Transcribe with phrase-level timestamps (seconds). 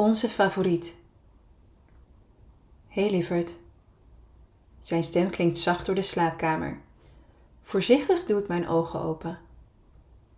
[0.00, 0.96] Onze favoriet.
[2.88, 3.58] Hey, lieverd.
[4.78, 6.80] Zijn stem klinkt zacht door de slaapkamer.
[7.62, 9.38] Voorzichtig doe ik mijn ogen open.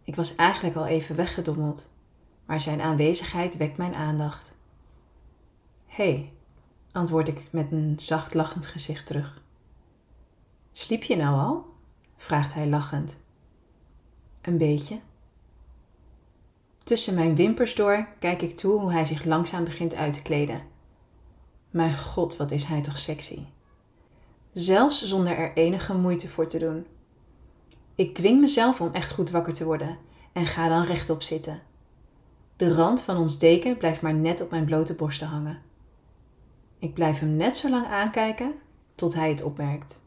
[0.02, 1.90] Ik was eigenlijk al even weggedommeld,
[2.44, 4.54] maar zijn aanwezigheid wekt mijn aandacht.
[5.86, 6.32] Hé, hey,
[6.92, 9.42] antwoord ik met een zacht lachend gezicht terug.
[10.72, 11.66] Sliep je nou al?
[12.16, 13.18] vraagt hij lachend.
[14.40, 15.00] Een beetje.
[16.84, 20.62] Tussen mijn wimpers door kijk ik toe hoe hij zich langzaam begint uit te kleden.
[21.70, 23.44] Mijn god, wat is hij toch sexy.
[24.52, 26.86] Zelfs zonder er enige moeite voor te doen.
[27.94, 29.98] Ik dwing mezelf om echt goed wakker te worden
[30.32, 31.62] en ga dan rechtop zitten.
[32.56, 35.62] De rand van ons deken blijft maar net op mijn blote borsten hangen.
[36.78, 38.54] Ik blijf hem net zo lang aankijken
[38.94, 40.00] tot hij het opmerkt.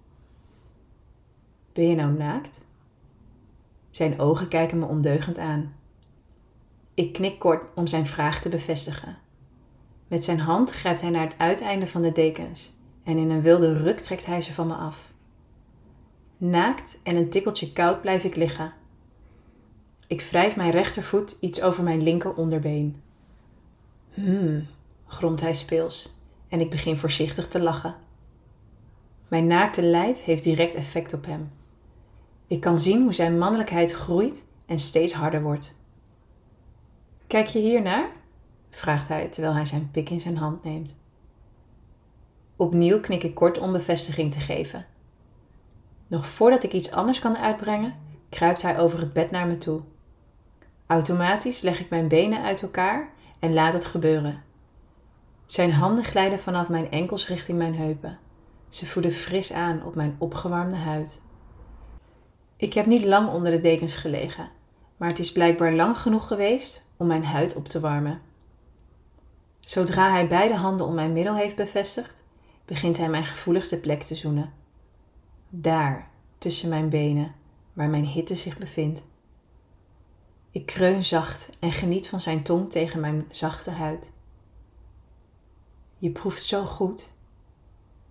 [1.73, 2.65] Ben je nou naakt?
[3.89, 5.73] Zijn ogen kijken me ondeugend aan.
[6.95, 9.17] Ik knik kort om zijn vraag te bevestigen.
[10.07, 13.77] Met zijn hand grijpt hij naar het uiteinde van de dekens en in een wilde
[13.77, 15.13] ruk trekt hij ze van me af.
[16.37, 18.73] Naakt en een tikkeltje koud blijf ik liggen.
[20.07, 23.01] Ik wrijf mijn rechtervoet iets over mijn linker onderbeen.
[24.13, 24.67] Hmm,
[25.07, 26.15] gromt hij speels
[26.49, 27.95] en ik begin voorzichtig te lachen.
[29.27, 31.51] Mijn naakte lijf heeft direct effect op hem.
[32.47, 35.73] Ik kan zien hoe zijn mannelijkheid groeit en steeds harder wordt.
[37.35, 38.09] Kijk je hier naar?
[38.69, 40.97] vraagt hij terwijl hij zijn pik in zijn hand neemt.
[42.55, 44.85] Opnieuw knik ik kort om bevestiging te geven.
[46.07, 47.95] Nog voordat ik iets anders kan uitbrengen,
[48.29, 49.81] kruipt hij over het bed naar me toe.
[50.87, 54.43] Automatisch leg ik mijn benen uit elkaar en laat het gebeuren.
[55.45, 58.19] Zijn handen glijden vanaf mijn enkels richting mijn heupen.
[58.69, 61.21] Ze voelen fris aan op mijn opgewarmde huid.
[62.57, 64.49] Ik heb niet lang onder de dekens gelegen,
[64.97, 68.21] maar het is blijkbaar lang genoeg geweest om mijn huid op te warmen.
[69.59, 72.23] Zodra hij beide handen om mijn middel heeft bevestigd,
[72.65, 74.53] begint hij mijn gevoeligste plek te zoenen.
[75.49, 77.35] Daar, tussen mijn benen,
[77.73, 79.07] waar mijn hitte zich bevindt.
[80.51, 84.13] Ik kreun zacht en geniet van zijn tong tegen mijn zachte huid.
[85.97, 87.11] Je proeft zo goed.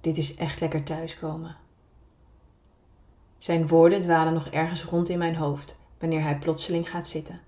[0.01, 1.57] Dit is echt lekker thuiskomen.
[3.39, 7.41] Zijn woorden dwalen nog ergens rond in mijn hoofd wanneer hij plotseling gaat zitten.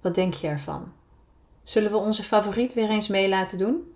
[0.00, 0.92] Wat denk je ervan?
[1.62, 3.94] Zullen we onze favoriet weer eens mee laten doen?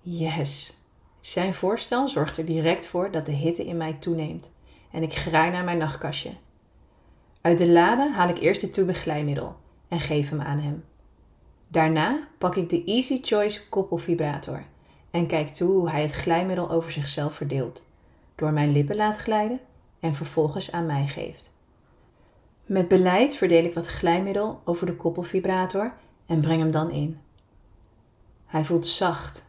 [0.00, 0.76] Yes.
[1.20, 4.50] Zijn voorstel zorgt er direct voor dat de hitte in mij toeneemt
[4.90, 6.30] en ik graai naar mijn nachtkastje.
[7.40, 9.56] Uit de lade haal ik eerst de tube glijmiddel
[9.88, 10.84] en geef hem aan hem.
[11.68, 14.64] Daarna pak ik de Easy Choice koppelvibrator
[15.10, 17.82] en kijk toe hoe hij het glijmiddel over zichzelf verdeelt,
[18.34, 19.60] door mijn lippen laat glijden
[20.00, 21.55] en vervolgens aan mij geeft.
[22.66, 25.94] Met beleid verdeel ik wat glijmiddel over de koppelvibrator
[26.26, 27.20] en breng hem dan in.
[28.46, 29.46] Hij voelt zacht,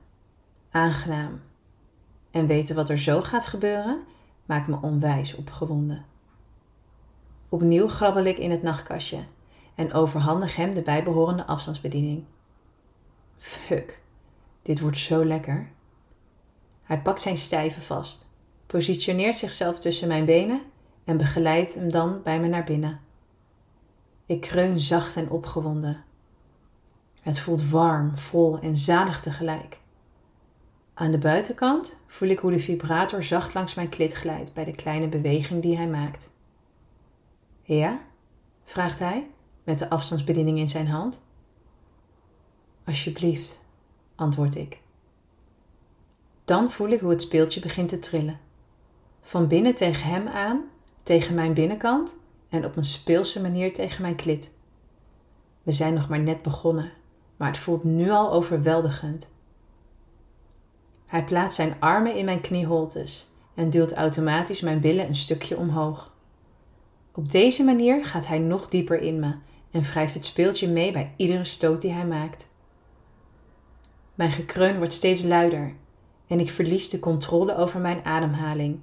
[0.72, 1.42] aangenaam.
[2.32, 4.04] En weten wat er zo gaat gebeuren
[4.46, 6.06] maakt me onwijs opgewonden.
[7.50, 9.20] Opnieuw grabbel ik in het nachtkastje
[9.76, 12.24] en overhandig hem de bijbehorende afstandsbediening.
[13.38, 14.02] Fuck,
[14.62, 15.70] dit wordt zo lekker.
[16.84, 18.30] Hij pakt zijn stijve vast,
[18.66, 20.62] positioneert zichzelf tussen mijn benen
[21.04, 23.06] en begeleidt hem dan bij me naar binnen.
[24.28, 26.04] Ik kreun zacht en opgewonden.
[27.22, 29.80] Het voelt warm, vol en zalig tegelijk.
[30.94, 34.76] Aan de buitenkant voel ik hoe de vibrator zacht langs mijn klit glijdt bij de
[34.76, 36.30] kleine beweging die hij maakt.
[37.64, 38.00] Ja?
[38.64, 39.28] vraagt hij
[39.64, 41.26] met de afstandsbediening in zijn hand.
[42.86, 43.66] Alsjeblieft,
[44.16, 44.82] antwoord ik.
[46.46, 48.40] Dan voel ik hoe het speeltje begint te trillen.
[49.22, 50.64] Van binnen tegen hem aan,
[51.04, 52.18] tegen mijn binnenkant
[52.50, 54.52] en op een speelse manier tegen mijn klit.
[55.64, 56.92] We zijn nog maar net begonnen,
[57.38, 59.30] maar het voelt nu al overweldigend.
[61.06, 66.16] Hij plaatst zijn armen in mijn knieholtes en duwt automatisch mijn billen een stukje omhoog.
[67.12, 69.36] Op deze manier gaat hij nog dieper in me
[69.72, 72.48] en wrijft het speeltje mee bij iedere stoot die hij maakt.
[74.16, 75.74] Mijn gekreun wordt steeds luider
[76.28, 78.80] en ik verlies de controle over mijn ademhaling.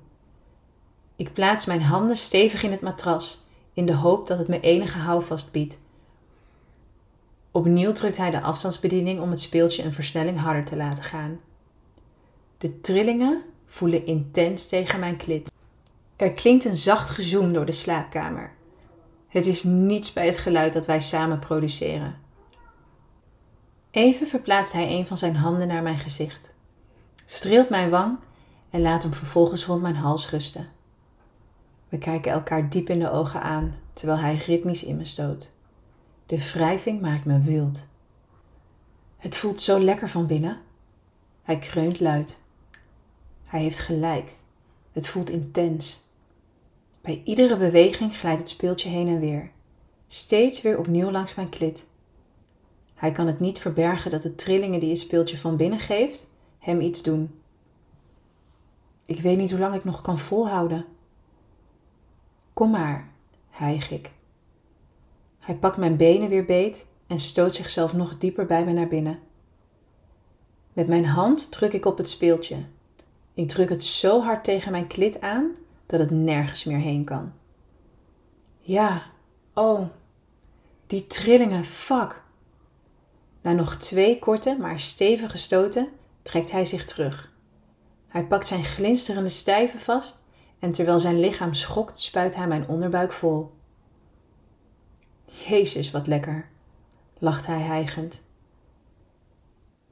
[1.16, 3.43] Ik plaats mijn handen stevig in het matras
[3.74, 5.78] in de hoop dat het me enige houvast biedt.
[7.50, 11.40] Opnieuw drukt hij de afstandsbediening om het speeltje een versnelling harder te laten gaan.
[12.58, 15.52] De trillingen voelen intens tegen mijn klit.
[16.16, 18.52] Er klinkt een zacht gezoem door de slaapkamer.
[19.28, 22.18] Het is niets bij het geluid dat wij samen produceren.
[23.90, 26.52] Even verplaatst hij een van zijn handen naar mijn gezicht,
[27.26, 28.18] streelt mijn wang
[28.70, 30.68] en laat hem vervolgens rond mijn hals rusten.
[31.94, 35.50] We kijken elkaar diep in de ogen aan terwijl hij ritmisch in me stoot.
[36.26, 37.86] De wrijving maakt me wild.
[39.16, 40.60] Het voelt zo lekker van binnen.
[41.42, 42.42] Hij kreunt luid.
[43.44, 44.36] Hij heeft gelijk.
[44.92, 46.04] Het voelt intens.
[47.00, 49.50] Bij iedere beweging glijdt het speeltje heen en weer,
[50.08, 51.86] steeds weer opnieuw langs mijn klit.
[52.94, 56.80] Hij kan het niet verbergen dat de trillingen die het speeltje van binnen geeft hem
[56.80, 57.40] iets doen.
[59.04, 60.84] Ik weet niet hoe lang ik nog kan volhouden.
[62.54, 63.08] Kom maar,
[63.50, 64.12] hijg ik.
[65.38, 69.18] Hij pakt mijn benen weer beet en stoot zichzelf nog dieper bij me naar binnen.
[70.72, 72.64] Met mijn hand druk ik op het speeltje.
[73.34, 75.50] Ik druk het zo hard tegen mijn klit aan
[75.86, 77.32] dat het nergens meer heen kan.
[78.60, 79.02] Ja,
[79.54, 79.86] oh,
[80.86, 82.22] die trillingen, fuck.
[83.40, 85.88] Na nog twee korte, maar stevige stoten
[86.22, 87.32] trekt hij zich terug.
[88.08, 90.23] Hij pakt zijn glinsterende stijven vast
[90.64, 93.52] en terwijl zijn lichaam schokt, spuit hij mijn onderbuik vol.
[95.24, 96.48] Jezus, wat lekker,
[97.18, 98.22] lacht hij hijgend.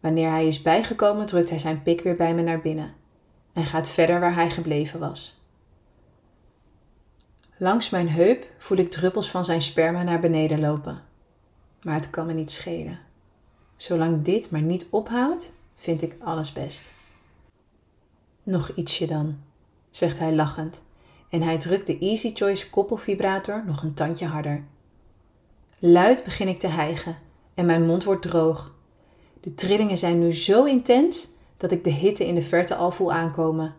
[0.00, 2.94] Wanneer hij is bijgekomen, drukt hij zijn pik weer bij me naar binnen
[3.52, 5.40] en gaat verder waar hij gebleven was.
[7.56, 11.02] Langs mijn heup voel ik druppels van zijn sperma naar beneden lopen.
[11.82, 12.98] Maar het kan me niet schelen.
[13.76, 16.90] Zolang dit maar niet ophoudt, vind ik alles best.
[18.42, 19.38] Nog ietsje dan,
[19.92, 20.82] zegt hij lachend
[21.28, 24.64] en hij drukt de Easy Choice koppelvibrator nog een tandje harder.
[25.78, 27.16] Luid begin ik te hijgen
[27.54, 28.74] en mijn mond wordt droog.
[29.40, 33.12] De trillingen zijn nu zo intens dat ik de hitte in de verte al voel
[33.12, 33.74] aankomen.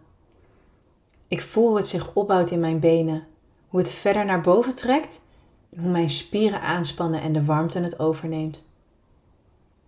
[1.27, 3.27] Ik voel hoe het zich opbouwt in mijn benen,
[3.67, 5.21] hoe het verder naar boven trekt
[5.69, 8.67] en hoe mijn spieren aanspannen en de warmte het overneemt.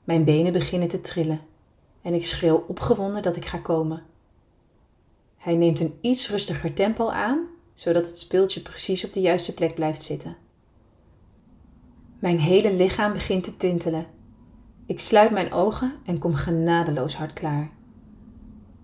[0.03, 1.41] Mijn benen beginnen te trillen
[2.01, 4.03] en ik schreeuw opgewonden dat ik ga komen.
[5.45, 7.39] Hij neemt een iets rustiger tempo aan,
[7.73, 10.35] zodat het speeltje precies op de juiste plek blijft zitten.
[12.19, 14.05] Mijn hele lichaam begint te tintelen.
[14.85, 17.71] Ik sluit mijn ogen en kom genadeloos hard klaar.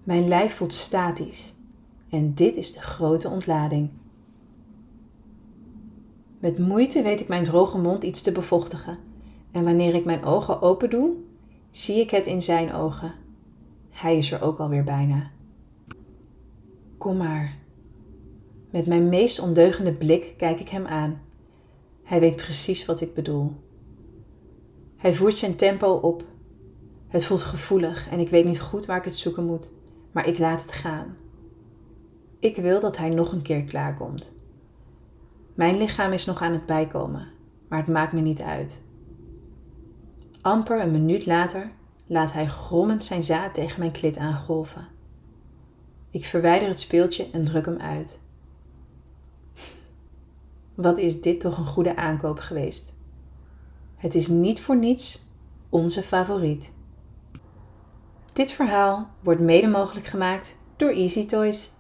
[0.03, 1.53] Mijn lijf voelt statisch
[2.09, 3.89] en dit is de grote ontlading.
[6.39, 8.97] Met moeite weet ik mijn droge mond iets te bevochtigen
[9.51, 11.09] en wanneer ik mijn ogen open doe,
[11.71, 13.13] zie ik het in zijn ogen.
[13.89, 15.31] Hij is er ook alweer bijna.
[17.01, 17.57] Kom maar.
[18.69, 21.21] Met mijn meest ondeugende blik kijk ik hem aan.
[22.03, 23.53] Hij weet precies wat ik bedoel.
[24.98, 26.24] Hij voert zijn tempo op.
[27.07, 29.71] Het voelt gevoelig en ik weet niet goed waar ik het zoeken moet,
[30.12, 31.18] maar ik laat het gaan.
[32.39, 34.33] Ik wil dat hij nog een keer klaarkomt.
[35.53, 37.27] Mijn lichaam is nog aan het bijkomen,
[37.68, 38.83] maar het maakt me niet uit.
[40.42, 41.71] Amper een minuut later
[42.06, 45.00] laat hij grommend zijn zaad tegen mijn klit aangolven.
[46.11, 48.19] Ik verwijder het speeltje en druk hem uit.
[50.75, 52.93] Wat is dit toch een goede aankoop geweest?
[53.95, 55.29] Het is niet voor niets
[55.69, 56.71] onze favoriet.
[58.33, 61.71] Dit verhaal wordt mede mogelijk gemaakt door Easy Toys.